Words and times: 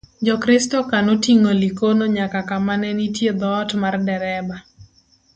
jokristo 0.25 0.77
ka 0.89 0.97
notingo 1.07 1.51
Likono 1.61 2.03
nyaka 2.17 2.39
ka 2.49 2.57
ma 2.65 2.75
ne 2.81 2.89
nitie 2.97 3.31
dhot 3.41 3.69
mar 3.81 3.95
dereba 4.07 4.57